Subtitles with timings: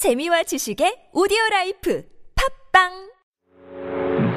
[0.00, 2.03] 재미와 지식의 오디오 라이프
[2.73, 3.11] 팝빵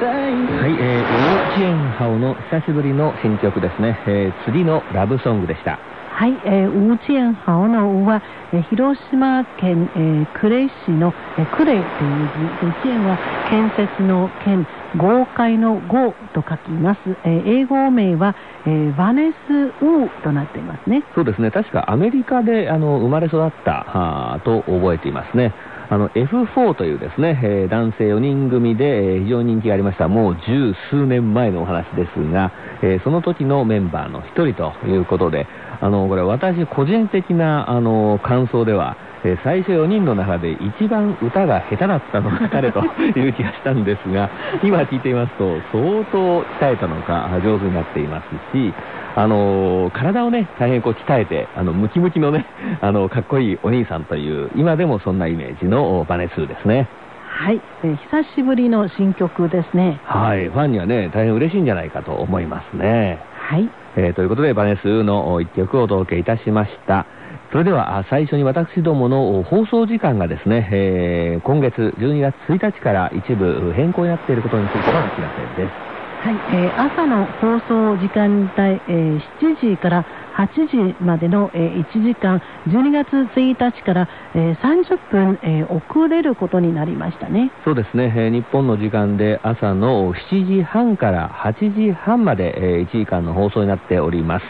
[0.04, 5.78] はい、えー、幼稚園ハオの久しぶりの新曲ですね、えー、釣りのラブソングでした。
[6.14, 8.22] はい、えー、ウーチエンハオのウは、
[8.52, 13.18] えー広島県、えー呉市の、えー、呉という字、でチエンは
[13.50, 14.64] 建設の建、
[14.96, 17.00] 豪快の豪と書きます。
[17.24, 19.52] えー英語名は、えーバネス・
[19.82, 21.02] ウーとなっていますね。
[21.16, 25.52] そうですね、確かアメリカであの生まれ育ったはと覚えていますね。
[25.90, 35.46] あの F4 というですね、えー男性4人組で、えー非常に人気がありました、もう十数年前のお話ですが、えーその時のメンバーの一人ということで、
[35.84, 42.80] あのこれ私個人的なあの感想では、えー最初4人の中で一番歌が下手だったのが 彼と
[43.16, 44.30] いう気がしたんですが、
[44.62, 48.72] 今聞いていますと相当鍛えたのか上手になっていますし、
[49.16, 52.46] あの体をね、大変こう鍛えて、あの、ムキムキのね、
[52.80, 56.86] あの、かっこいいお兄さんという、今でもそんなイメージのバネスーですね。
[57.28, 59.98] はい、えー久しぶりの新曲ですね。
[60.04, 63.18] はい、ファンにはね、大変嬉しいんじゃないかと思いますね。
[63.38, 63.68] はい。
[63.96, 67.06] えーということで、バネスの一曲をお届けいたしました。
[67.52, 76.03] それでは、最初に私どもの放送時間がですね、えー今月12月1日から一部変更になっていることについてのお知らせです。
[76.24, 80.06] はい、えー朝の放送時間帯、えー7時から
[80.38, 87.52] 8時までの、えー1時間、12月1日から、えー30分、えー遅れることになりましたね。
[87.66, 94.46] そうですね、えー日本の時間で朝の7時半から8時半まで、えー1時間の放送になっております。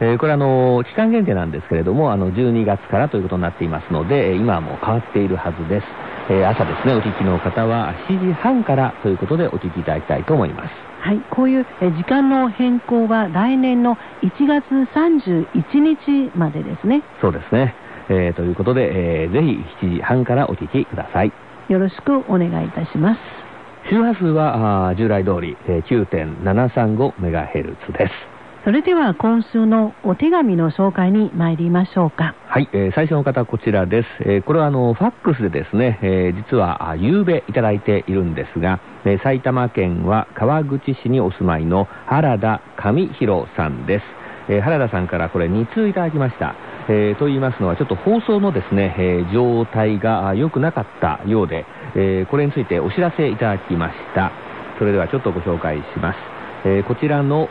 [0.00, 5.86] えーこれあの、期間限定なんですけれども、あの、12月からということになっていますので、今はもう変わっているはずです。
[6.30, 10.70] えー朝ですね、お聞きの方は7時半からということでお聞きいただきたいと思います。
[11.00, 15.46] はい、こういう、えー時間の変更は来年の1月31
[15.80, 17.02] 日までですね。
[17.20, 17.74] そうですね。
[18.08, 21.32] えーということで、えーぜひ7時半からお聞きください。
[21.68, 23.20] よろしくお願いいたします。
[23.90, 28.33] 周波数は従来通り、えー 9.735MHz です。
[28.64, 32.34] それでは今週のお手紙の紹介に参りましょうか。
[32.48, 34.08] はい、えー最初の方こちらです。
[34.20, 44.04] えーこれはあの、ファックスでですね、えー実は、あ夕べいただいているんですが、えー埼玉県は川口市にお住まいの原田上弘さんです。
[44.48, 46.54] えー原田さんからこれ2通いただきました。
[46.88, 54.32] えーと言いますのは、ちょっと放送のですね、えー状態が良くなかったようで、えーこれについてお知らせいただきました。
[54.78, 56.33] それではちょっとご紹介します。
[56.66, 57.46] えーこちらの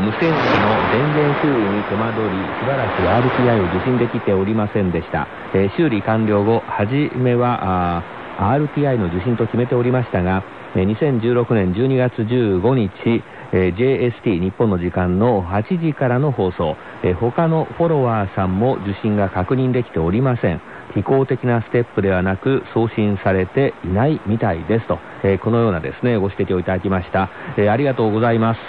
[0.00, 5.28] 無線機の電源修理に手間取り、しばらく RTI を受信できておりませんでした。
[5.54, 8.02] えー修理完了後、はじめは
[8.38, 10.42] RTI の受信と決めておりましたが、
[10.74, 13.22] 2016年12月15日、
[13.52, 16.76] JST 日本の時間の8時からの放送、
[17.20, 20.60] 他のフォロワーさんも受信が確認できておりません。
[20.94, 27.30] 非公的なステップではなく送信されていないみたいですと、えーこのようなですね、ご指摘をいただきました。
[27.56, 28.60] えーありがとうございます。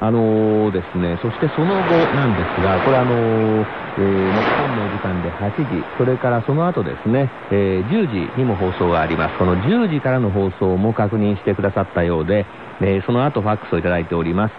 [0.00, 9.36] あのーですね、そしてその後なんですが、これあのーえー日本の時間で8時、それからその後ですね、えー10時にも放送があります。
[9.36, 12.46] この10時からの放送も確認してくださったようで、
[12.80, 14.54] えーその後ファックスをいただいております。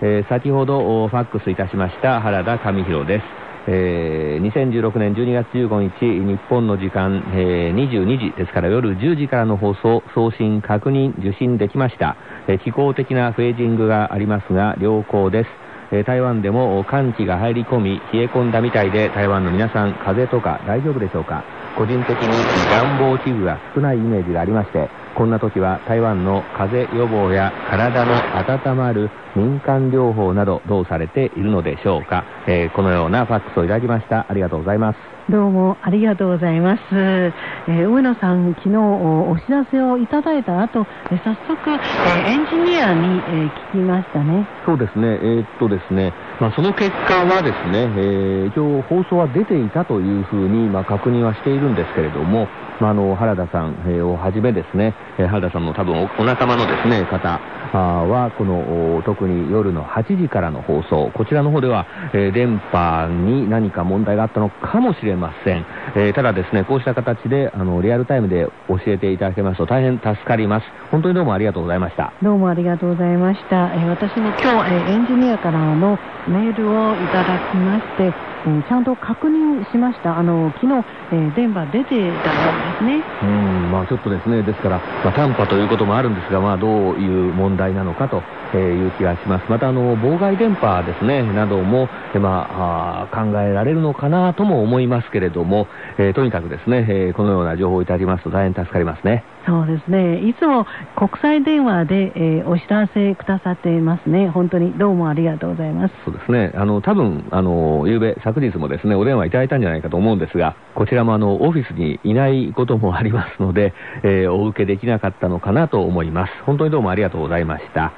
[0.00, 3.43] えー先ほどファックスいたしました原田上弘です。
[3.66, 12.16] えー2016年12月15日、日本の時間、えー22時ですから夜10時からの放送、送信、確認、受信できました。
[12.46, 15.50] えー気候的なフェージングがありますが、良好です。
[15.92, 21.44] えー台湾でも寒気が入り込み、冷え込んだみたいで、台湾の皆さん、風邪とか大丈夫でしょうか？
[21.74, 34.26] 個人的に暖房器具が少ないイメージがありまして、こんな時は台湾の風邪予防や体の温まる民間療法などどうされているのでしょうか、えーこのようなファックスをいただきました。
[34.28, 34.98] ありがとうございます。
[35.30, 36.80] どうもありがとうございます。
[36.92, 44.46] えー上野さん、昨日おお知らせをいただいた後、えー早速、えーエンジニアに、えー聞きましたね。
[44.66, 52.48] そうですね、えーっとですね、まあ、その結果はですね、えー一応放送は出ていたというふうに、まあ、確認はしているんですけれども、
[52.80, 57.40] まあ、あの原田さん、えーをはじめですね、え原田さんの多分おお仲間のですね方
[57.72, 73.72] はこの特に夜の8時からの放送こちらの方では、えー電波に何か問題があったのかもしれません、えーただですねこうした形であのリアルタイムで教えていただけますと大変助かります本当にどうもありがとうございましたどうもありがとうございました。
[73.74, 78.12] え私も今日、えエンジニアからのメールをいただきまして、
[78.46, 80.18] えちゃんと確認しました。
[80.18, 83.02] あの、昨日、え電波出てたんですますね。
[83.22, 88.22] うん、まあちょっとですね、ですから、まあ、短波ということもあるんですが、まあどういう問題なのかと
[88.56, 89.50] いう気がします。
[89.50, 91.88] また、あの、妨害電波ですね、なども、
[92.20, 95.66] まあ、考えられるのかなとも思いますけれども、
[95.98, 99.24] えーとにかくですね、えーこのような情報をいただきますと大変助かりますね。
[99.46, 100.26] そうですね。
[100.28, 104.28] いつも国際電話で、えーお知らせくださっていますね。
[104.28, 105.94] 本当にどうもありがとうございます。
[106.04, 106.52] そうですね。
[106.54, 116.32] あの、多分、あの、夕べ、昨日もですね、お電話いただいたんじゃないかと思うんですが、こちらもあの、オフィスにいないこともありますので、えーお受けできなかったのかなと思います。
[116.44, 117.92] 本当にどうもありがとうございました。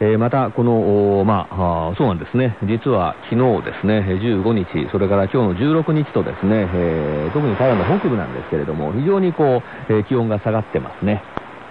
[0.00, 2.56] えーまた、この、おまあ、そうなんですね。
[2.62, 11.20] 実は昨日ですね、えー15日、それから今日の16日とですね、えー特に台湾の北部なんですけれども、非常にこう、えー気温が下がってますね。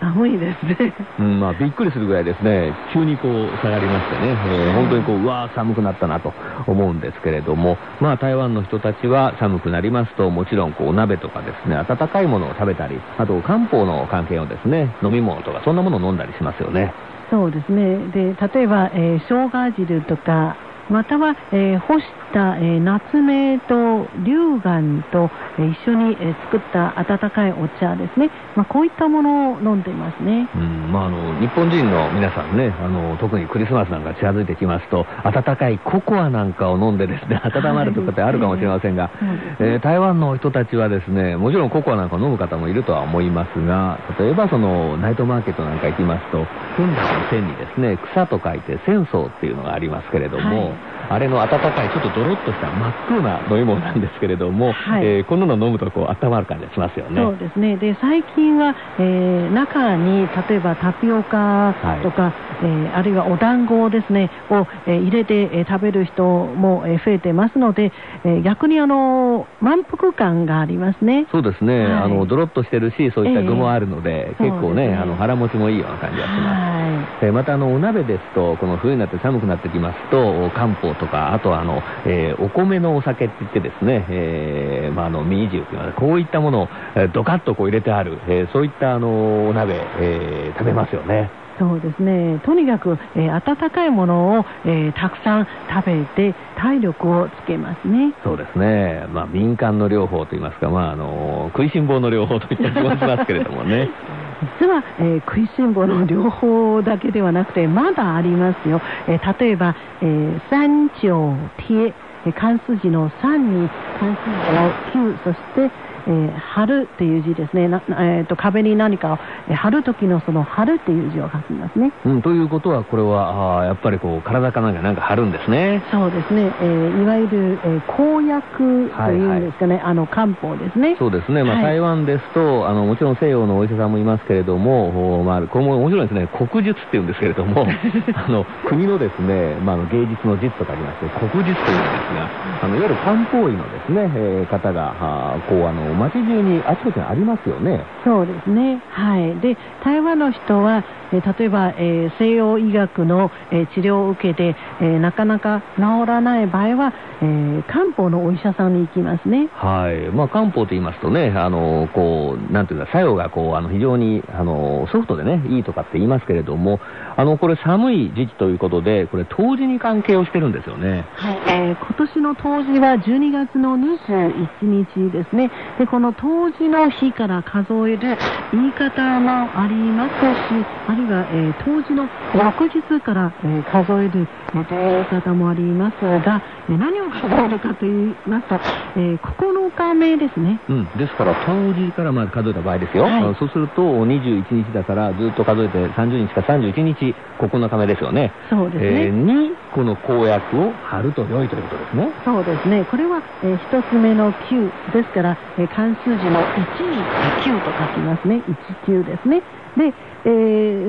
[0.02, 0.94] 寒いですね。
[1.20, 6.34] うん、まあ、びっくりするぐらいですね、急にこう下がりましてね、えー本当にこう、うわー寒くなったなと
[6.68, 16.92] 思うんですけれども、まあ、台湾の人たちは寒くなりますと、もちろんこう、鍋とかですね、温かいものを食べたり、あと漢方の関係をですね、飲み物とか、そんなものを飲んだりしますよね。
[17.30, 18.08] そうですね。
[18.10, 25.30] で、例えば、えー生姜汁とか、または、えー干した、えー夏目と龍眼と、
[25.60, 28.30] えー一緒に、えー作った温かいお茶ですね。
[28.56, 30.50] まあ、こういったものを飲んでいますね。
[30.56, 46.46] うん、まあ、あの、日本人の皆さんね、あの、特にクリスマスなんか近づいてきますと、温かいココアなんかを飲んでですね、 温まるということあるかもしれませんが、そうですねえー台湾の人たちはですね、もちろんココアなんか飲む方もいるとは思いますが、例えばその、ナイトマーケットなんか行きますと、
[46.76, 50.77] 訓練の線にですね、草と書いて戦争っていうのがありますけれども、はい
[51.10, 57.22] あれの温かい、ちょっとドロッとした真っ黒な飲み物なんですけれども、はいえーこんなの飲むとこう温まる感じがしますよね。
[57.22, 57.78] そうですね。
[57.78, 67.92] で、最近は、えー中に、例えばタピオカとか、えーあるいはお団子ですね、を、えー入れて、えー食べる人も、えー増えてますので、
[68.24, 71.28] えー逆にあの、満腹感がありますね。
[71.32, 76.42] そうですね、はいあの、ドロッとしてるし、そういった具もあるので、ええ結構ね、ねあの、腹持ちもいいような感じがします。
[76.42, 91.30] はえーまたあのお鍋ですと、この冬になって寒くなってきますと、お漢方とか、あとはあの、えーお米のお酒って言ってですね、えーまあ、あの、ミージュっていうのは、こういったものを、えードカッとこう入れてある、えーそういったあの、お鍋、えー食べますよね。
[91.56, 91.60] い。
[91.60, 92.40] そうですね。
[92.46, 98.14] とにかく、えー温かいものを、えーたくさん食べて、体力をつけますね。
[98.24, 99.06] そうですね。
[99.10, 103.90] まあ、民間の療法といいますか、まあ、あの、食いしん坊の療法といった気もしますけれどもね。
[104.42, 108.82] 実は、えー食いしん坊の両方だけではなくて、まだありますよ。
[109.08, 111.94] えー例えば、えー三条贴、
[112.26, 115.72] え漢数字の3に漢数字の9、そして、
[116.08, 117.68] えー春っていう字ですね。
[117.68, 119.18] なえーと壁に何かを、
[119.50, 121.92] えー貼る時のその春っていう字を書きますね。
[122.06, 125.84] うん、ということは、これは、あーやっぱりこう、体かなんかなんか張るんですね。
[125.92, 126.52] そうですね。
[126.62, 129.82] えーいわゆる、えー公約というんですかね。
[129.84, 130.96] あの漢方ですね。
[130.98, 137.68] そうですね、まあはい台湾ですとあの、もちろん西洋のお医者さんもいますけれども、おまあ、これも面白いですね、国術っていうんですけれども、
[138.16, 142.30] あの国のですね、まあ、芸術の術とかありまして、国術というんですが、
[142.62, 147.84] あのいわゆる漢方医のですね、えー方が、あーこうあの街中にあちこちにありますよね。
[148.06, 148.82] そうですね。
[148.90, 149.36] はい。
[149.42, 159.48] で、台湾の人は、えー例えば、えー西洋医学の、えー治療を受けて、えーなかなか治らない場合は、えー漢方のお医者さんに行きますね。
[159.54, 160.10] はい。
[160.12, 166.80] まあ、漢方と言いますとね、あの、こう、なんていうか、作用がこう、あの、非常に、あの、ソフトでね、いいとかって言いますけれども、
[167.16, 171.06] あの、これ寒い時期ということで、これ、冬至に関係をしてるんですよね。
[171.16, 171.38] はい。
[171.48, 175.50] えー今年の冬至は12月の21日ですね。
[175.80, 178.18] で、この冬至の日から数える
[178.52, 180.14] 言い方もあります
[180.48, 188.56] し、あるいは、えー冬至の翌日から、えー数える、えー言い方もありますが、えー何を数えるかと言いますと、
[189.00, 190.60] えー9日目ですね。
[190.70, 190.86] うん。
[190.98, 193.04] ですから、冬至からまず数えた場合ですよ。
[193.04, 198.32] はいそうすると、21日だから、ずっと数えて30日か31日、9日目ですよね。
[198.50, 199.06] そうですね。
[199.06, 202.10] えーに、この公約を貼ると良いということですね。
[202.26, 202.86] そうですね。
[202.86, 207.06] これは、えー一つ目の9ですから、えー漢数字の1に
[207.38, 208.42] 9と書きますね。
[208.88, 209.42] 19ですね。
[209.78, 209.94] で、
[210.26, 210.30] え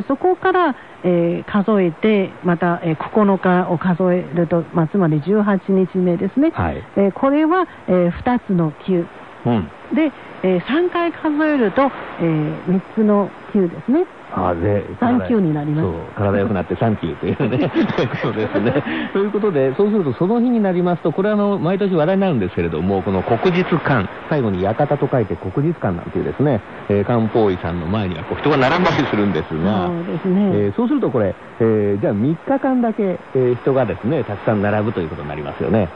[0.01, 6.51] ーそこから、えー数えて、また、えー9日を数えると、まあ、つまり18日目ですね。
[6.55, 6.83] はい。
[6.97, 9.07] えーこれは、え2つの9。
[9.47, 9.69] うん。
[9.95, 12.23] で、え3回数えると、え
[12.69, 14.05] 3つの9ですね。
[14.31, 17.71] あで、サンキューになりますそう、体良くなってサンキューというね、
[18.23, 18.73] そうですね。
[19.13, 30.51] ということで、そうするとその日になりますと、これはあの、毎年話題になるんですけれども、この国術館、最後に館と書いて国術館なんていうですね、えー漢方医さんの前にはこう人が並んだりするんですが、そうですね。
[30.53, 35.89] えーそうするとこれ、えーじゃあ3日間だけ、えー人がですね、たくさん並ぶということになりますよね。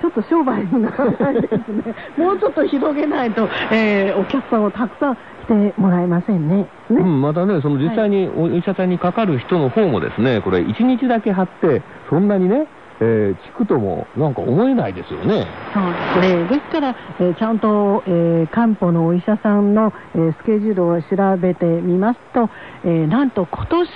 [0.00, 1.94] ちょっと商売にならないですね。
[2.16, 6.56] もうちょっと広げないと、えー、お客さんをたくさん来てもらえませんね。
[6.56, 6.68] ね。
[6.90, 12.66] うん、またね、その実際にお医者さんにかかる人の方もですね、これ1日だけ貼って、そんなにね、
[13.00, 15.46] えー、効くともなんか思えないですよね。
[15.72, 16.48] そうですね。
[16.48, 22.50] ですから、えーちゃんと、えー漢方のお医者さんの、えースケジュールを調べてみますと、
[22.84, 23.86] えーなんと今年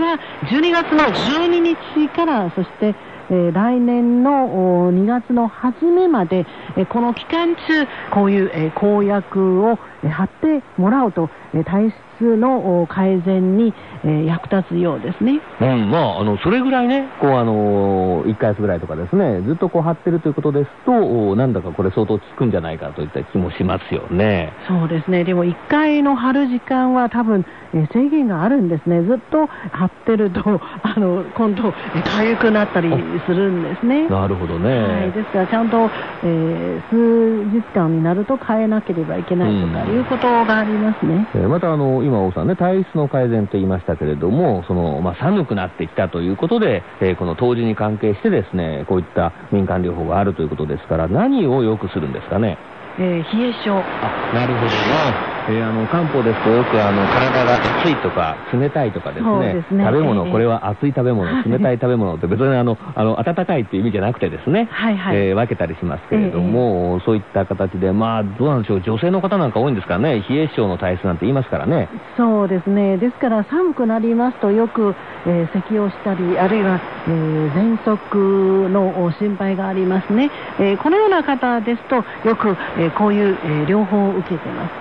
[0.00, 2.94] は12月の12日から、そして、
[3.30, 9.78] え来年の2月の初めまで、えこの期間中、こういう、え公約を、
[10.08, 15.40] 貼ってもらうと、えー体質のお改善に、えー役立つようですね。
[15.60, 20.92] うん、まあ、あの、それぐらいね、こう、あの1ヶ月ぐらいとかですね、ずっとこう貼ってるということですと、
[21.30, 24.52] おなんだかこれ相当効くんじゃないかといった気もしますよね。
[24.68, 25.24] そうですね。
[25.24, 29.02] でも1回の貼る時間は多分、えー制限があるんですね。
[29.02, 30.40] ずっと貼ってると、
[30.82, 32.90] あの、今度、えー痒くなったり
[33.26, 34.08] するんですね。
[34.08, 34.82] なるほどね。
[34.82, 35.12] はい。
[35.12, 35.90] ですから、ちゃんと、
[36.22, 41.26] えー数日間になると変えなければいけないとかうんいうことがありますね。
[41.34, 52.58] えーまたあの今、王さんね、体質の改善と言いましたけれども、そのまあ、寒くなってきたということで、えーこの冬至に関係してですね、こういった民間療法があるということですから、何をよくするんですかね？
[52.98, 53.84] えー冷え性。
[54.00, 55.14] あなるほどね。
[55.48, 65.16] えーあの漢方ですとよくあの体が熱いとか冷たいとかですねね食べ物、ええこれは熱い食べ物、はい冷たい食べ物って別にあのあの温かいっていう意味じゃなくてですね、はいはい。
[65.16, 71.88] えー分けたりしますけれども、そういった形で、まあ、どうなんでしょう、女性の方なんか多いんですからね、冷え性の体質なんて言いますからね。
[72.16, 72.96] そうですね。
[72.98, 74.94] ですから寒くなりますとよく、
[75.26, 80.30] えー咳をしたり、あるいは、えー喘息のお心配がありますね。
[80.58, 81.96] えーこのような方ですと
[82.26, 84.72] よく、えーこういう、えー療法を受けてます。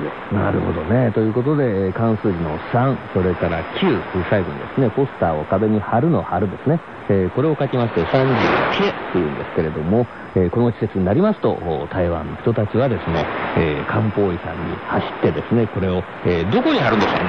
[0.54, 1.12] るほどね。
[1.12, 6.80] ということで、えー関数字の3、それから9、最後にですね、ポスターを壁に貼るの貼るですね。
[7.10, 17.20] えーこれを書きまして、39というんですけれども、えーこの施設になりますと、台湾の人たちはですね、えー漢方医さんに走ってですね、これを、えどこに貼るのか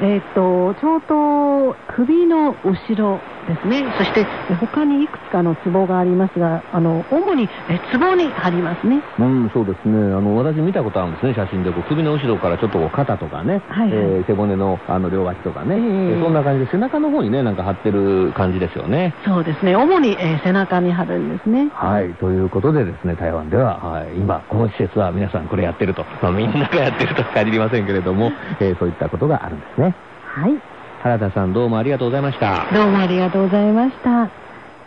[0.00, 0.14] ね。
[0.14, 3.84] えーっと、ちょうど首の後ろですね。
[3.98, 9.02] そして、え他にいくつかのツボがありますが、あの、主に、えツボに貼りますね。
[9.18, 9.96] うん、そうですね。
[9.96, 11.72] あの、私見たことあるんですね、写真で。
[11.72, 19.14] こう首の後ろからちょっとこう肩とかね、はいはいえー背骨のあの両脇とかね、えええーそんな感じで背中の方にね、なんか貼ってる感じですよね。
[19.24, 19.74] そうですね。
[19.74, 21.68] 主に、えー背中に貼るんですね。
[21.74, 28.30] はい、ということでですね、台湾では、はい、今、この季節は皆さんこれやってると、まあ、みんながやってるとは限りませんけれども、
[28.60, 29.89] えーそういったことがあるんですね。
[30.34, 30.52] はい。
[31.02, 32.66] 原田さんどうもありがとうございました。
[32.72, 34.28] どうもありがとうございました。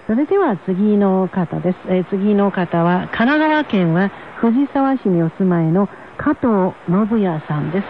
[0.08, 1.78] それでは次の方です。
[1.88, 7.86] えー次の方は、神奈川県は藤沢市にお住まいの加藤信也さんです。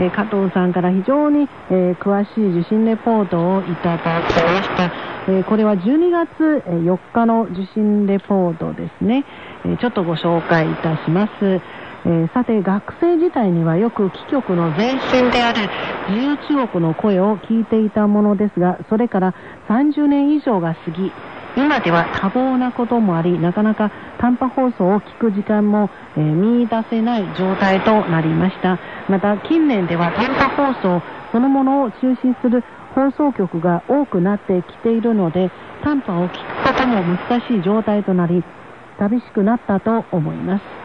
[0.00, 4.84] えー加藤さんから非常に、えー詳しい受診レポートをいただきました。
[5.28, 9.24] えーこれは12月えー4日の受診レポートですね。
[9.64, 11.60] えーちょっとご紹介いたします。
[12.06, 15.60] えーさて、学生時代にはよく貴局の前身である
[16.08, 19.34] 自由中国の声を聞いていたものですが、それから
[19.68, 21.12] 30年以上が過ぎ、
[21.56, 28.78] 今では多忙なこともあり、なかなか短波放送を聞く時間も、えー見出せない状態となりました。
[29.08, 31.02] また、近年では短波放送
[31.32, 32.64] そのものを中心する
[32.94, 35.50] 放送局が多くなってきているので、
[35.82, 38.42] 短波を聞くことも難しい状態となり、
[38.98, 40.79] 寂しくなったと思います。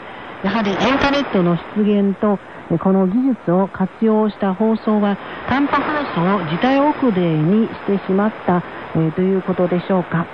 [0.46, 2.38] やはりインターネットの出現と、
[2.78, 5.18] この技術を活用した放送は、
[5.50, 8.62] 短波放送を時代遅れにしてしまった、
[8.96, 10.28] えということでしょうか。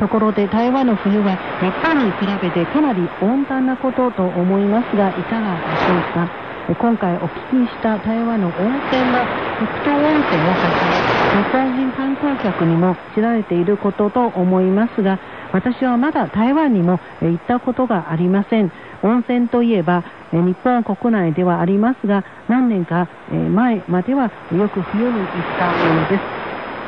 [0.00, 6.28] ところで台湾の冬は日本に比べてかなり温暖なことと思いますがいかがでしょうか
[6.68, 9.24] 今回お聞きした台湾の温泉の
[9.56, 11.00] 北東温泉をはじめ
[11.32, 15.18] 日本人観光客にも知られていることと思いますが
[15.52, 18.70] 私はまだ台湾にも行ったことがありません。
[19.02, 26.24] 温泉といえば日本国内ではありますが何年か前まではよく冬に行ったものです。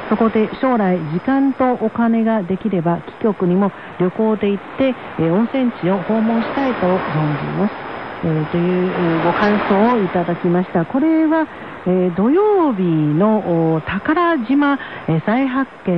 [0.08, 4.94] そこで将来時間とお金ができれば貴局にも旅行で行って、
[5.30, 7.87] 温泉地を訪問したいと存じます、
[8.24, 10.84] えーというえーご感想をいただきました。
[10.84, 11.46] これは、
[11.86, 15.96] えー土曜日のお宝島、えー再発見、え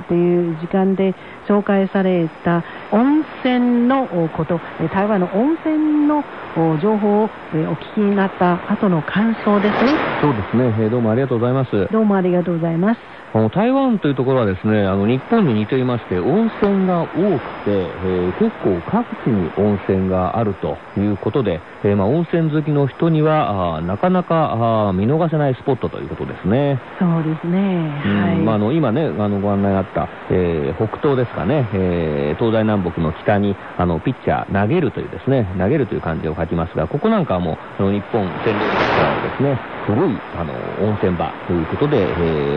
[0.00, 1.14] ーという時間で
[1.48, 6.24] 紹介された温泉のおこと、えー台湾の温泉の
[6.56, 9.98] お情報を、えーお聞きになった後の感想ですね。
[10.20, 11.88] そうですね、えーどうもありがとうございます。
[11.92, 13.00] どうもありがとうございます
[13.36, 17.06] あの台湾というところはですね、あの日本に似ていまして、温泉が多
[17.38, 26.80] くて、えー結構各地に温泉があるということで、えーまあ、温泉好きの人にはあなかなかあ見逃せないスポットということですね。
[26.98, 27.58] そうですね。
[27.58, 28.36] はい。
[28.36, 40.52] まあ、あの今ねあのご案内があった、えー、北東ですかね、えー、東西南北の北にあのピッチャー投げるというですね投げるという漢字を書きますがここなんかはもうあの日本占領からのですね古いあの
[40.84, 42.04] 温泉場ということで、え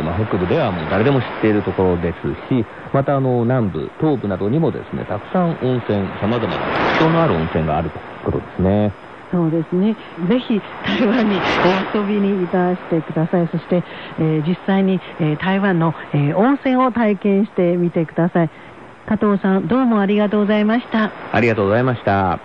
[0.01, 2.17] ーまあ、北部ではもう誰でも知っているところです
[2.49, 6.65] しまたあの南部東部などにもですねたくさん温泉さまざまな
[6.97, 8.91] 特徴のある温泉があるということですね。
[9.31, 9.95] そうですね。
[10.27, 11.37] ぜひ台湾に
[11.93, 13.47] お遊びにいたしてください。
[13.49, 13.83] そして、
[14.17, 18.49] えー、実際に、えー、台湾の、えー、温泉を体験してみてください。
[19.07, 21.11] 加藤さん、どうもありがとうございました。
[21.31, 22.39] ありがとうございました。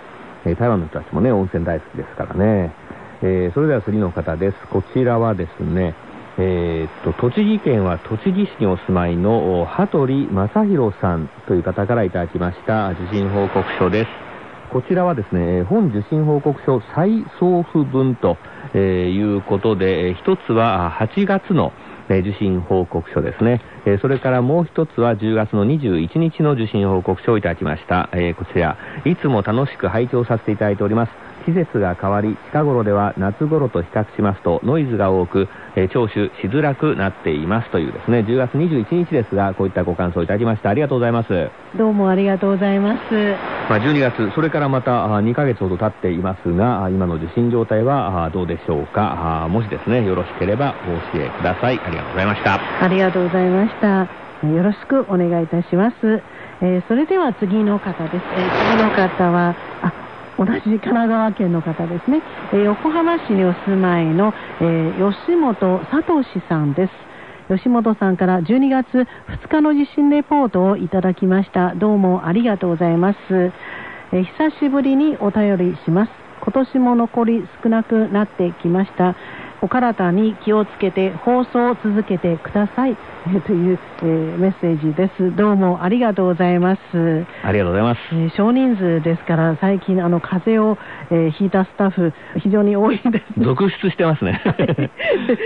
[0.45, 2.84] えー、台湾の人たちもね、温泉大好きですからね。
[3.25, 4.57] えー、それでは次の方です。
[4.69, 5.95] こちらはですね、
[6.37, 14.09] えー、っと、栃木県は栃木市にお住まいの羽鳥正宏さんという方からいただきました受信報告書です。
[14.71, 18.37] こちらはですね、本受信報告書再送付分と、
[18.75, 21.73] えー、いうことで、一つは8月の
[22.07, 23.61] 受信報告書ですね。
[24.01, 28.09] それからもう一つは10月の21日の受信報告書をいただきました。
[28.37, 31.24] こちら、いつも楽しく拝聴させていただいております。
[31.45, 40.69] 季節が変わり、近頃では夏頃と比較しますとノイズが多く、えー、聴取しづらくなっていますというですね、10月21日ですが、こういったご感想をいただきました。
[40.69, 41.49] ありがとうございます。
[41.77, 43.13] どうもありがとうございます。
[43.69, 49.47] まあ、12月、それからまた2ヶ月ほど経っていますが、今の受信状態はどうでしょうか。
[49.49, 51.79] もしですね、よろしければお教えください。
[51.79, 52.59] ありがとうございました。
[52.83, 54.07] ありがとうございました。
[54.47, 56.21] よろしくお願いいたします。
[56.61, 58.15] えー、それでは次の方です。
[58.15, 60.04] えー、次の方は、あ、
[60.37, 62.21] 同じ神奈川県の方ですね、
[62.53, 66.93] えー、横浜市にお住まいの、えー、吉本聡さんです。
[67.47, 71.75] 吉本さんから12月2日の地震レポートをいただきました。
[71.75, 73.17] どうもありがとうございます、
[74.11, 76.11] えー、久しぶりにお便りします。
[76.41, 79.15] 今年も残り少なくなってきました。
[79.61, 82.97] お体に気をつけて放送を続けてください、
[83.35, 85.35] えという、えー、メッセージです。
[85.35, 87.25] どうもありがとうございます。
[87.43, 87.99] ありがとうございます。
[88.11, 90.77] えー、少人数ですから最近あの風邪を、
[91.09, 93.43] えー、ひいたスタッフ非常に多いです。
[93.43, 94.41] 続出してますね。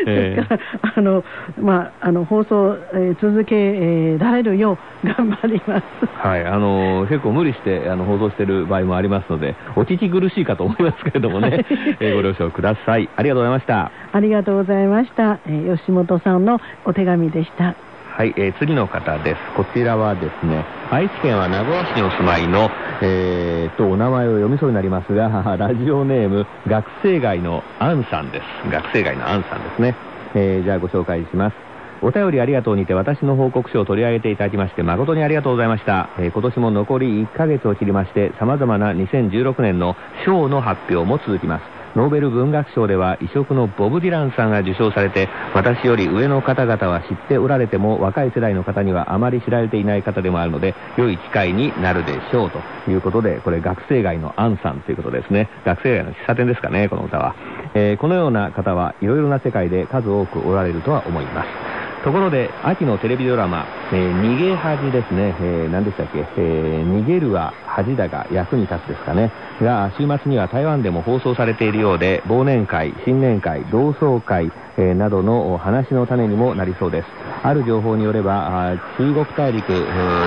[0.05, 0.59] ですから、
[0.97, 1.23] あの
[1.59, 5.83] まああの放送、えー、続け、えー、られるよう頑張ります。
[6.21, 11.65] はい、あの結構無理してあの放送している場合もありますのでお聞き苦しいかと思いますけれどもね、
[11.99, 13.09] えー、ご了承ください。
[13.15, 13.91] ありがとうございました。
[14.11, 15.39] ありがとうございました。
[15.45, 17.75] えー、吉本さんのお手紙でした。
[18.19, 19.37] はい、えー、次の方です。
[19.55, 22.69] こちらはですね、愛知県は名古屋市にお住まいの、
[23.01, 28.69] えー、と、お名前を読みそうになりますが、 ラジオネーム、学生街のアンさんです。
[28.69, 29.95] 学生街のアンさんですね。
[30.35, 31.55] えー、じゃあご紹介します。
[32.01, 36.09] お便りありがとうにて私の報告書を取り上げていただきまして誠にありがとうございました。
[36.17, 39.95] えー、今年も残り1ヶ月を切りまして様々な2016年の
[40.25, 41.78] 賞の発表も続きます。
[41.95, 55.49] ノーベル文学賞では異色のボブ・ディランさんが受賞されて私より上の方々は知っておられても若い世代の方にはあまり知られていない方でもあるので良い機会になるでしょうということでこれ学生街のアンさんということですね。
[55.65, 57.35] 学生街の喫茶店ですかねこの歌は、
[57.73, 61.68] えー、このような方はいろいろな世界で数多くおられるとは思います。
[62.03, 69.31] ところで、秋のテレビドラマ、えー、逃げ恥ですね、えー、何でしたっけ、えー、逃げるは恥だが役に立つですかね、
[69.61, 77.07] が、週末には台湾でも放送されているようで、忘年会、新年会、同窓会、えー、などの話の種にもなりそうです。
[77.43, 79.67] ある情報によれば、中国大陸、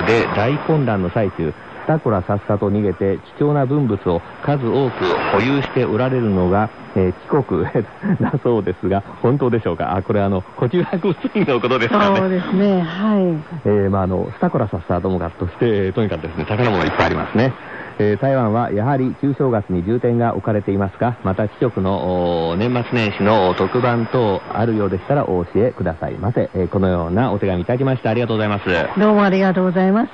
[0.05, 1.53] で大混乱の最中、
[1.87, 7.63] 田倉さっさと逃げて貴重な文物を数多く保有しておられるのが、えー、帰国
[8.21, 9.95] だそうですが、本当でしょうか？
[9.95, 12.17] あ、これあの、古中博水のことですかね。
[12.17, 13.23] そうですね、はい。
[13.65, 17.53] えー、まああの、スタコラサッサーともかとして、とにかくですね、宝物いっぱいありますね。
[17.99, 26.49] えー、台湾はやはり旧正月に重点が置かれていますが、また貴局の年末年始の特番等あるようでしたらお教えくださいませ。
[26.53, 28.65] えー、このようなお手紙いただきましてありがとうございます。
[28.99, 30.09] どうもありがとうございます。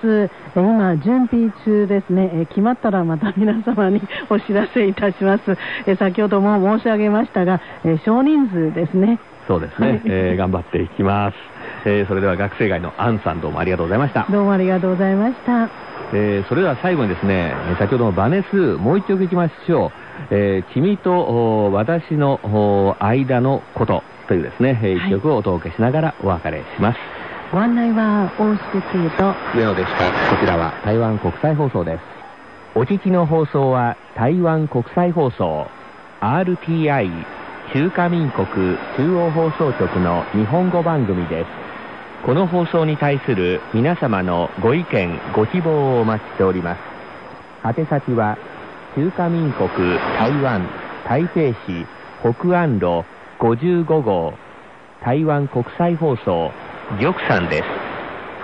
[0.55, 5.57] えー、今、準備中ですね、え決まったらまた皆様にお知らせいたします。
[5.85, 9.19] え先ほども申し上げましたが、え少人数ですね。
[9.47, 11.37] そうですね、え頑張っていきます。
[11.85, 14.27] えそれでは学生街のアンさんどうもありがとうございました。
[14.29, 15.88] どうもありがとうございました。
[16.11, 19.91] えー、それでは最後にですね、先ほどのバネス、もう一曲いきましょう。
[20.31, 26.99] えー、君と私の間のことというですね、一曲をお届けしながらお別れします。
[27.51, 30.35] ご案内は大宿通と上野でした。
[30.35, 32.01] こちらは台湾国際放送です。
[32.75, 35.67] お聞きの放送は台湾国際放送
[36.21, 37.09] RTI
[37.73, 38.45] 中華民国
[38.97, 41.47] 中央放送局の日本語番組です。
[42.25, 46.79] この放送に対する皆様のご意見ご希望をお待ちしております。
[47.65, 48.37] 宛先は
[48.95, 49.69] 中華民国
[50.17, 50.67] 台湾
[51.07, 51.85] 台北市
[52.21, 53.05] 北安路
[53.39, 54.33] 55号
[55.01, 56.51] 台湾国際放送
[56.99, 57.63] 玉山です。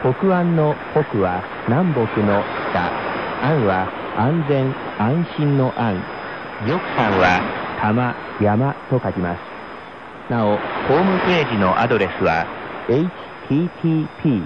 [0.02, 2.80] 北安の北は南北の北
[3.44, 6.02] 安は安全安心の安。
[6.66, 7.42] 玉山は
[7.82, 10.32] 玉山と書きます。
[10.32, 10.58] なお
[10.88, 12.48] ホームページのアドレスは
[13.50, 14.46] http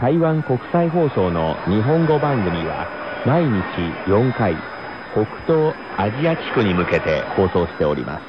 [0.00, 2.88] 台湾国際放送の日本語番組は
[3.26, 3.52] 毎日
[4.06, 4.56] 4回
[5.12, 8.22] 北東アジア地区に向けて放送しております。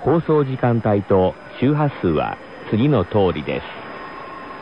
[0.00, 2.38] 放送時間帯と周波数は
[2.70, 3.66] 次の通りです。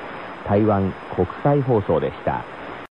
[0.48, 2.44] 台湾国際放送でした。